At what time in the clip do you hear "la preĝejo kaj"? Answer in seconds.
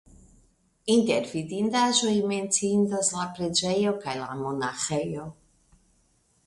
3.19-4.19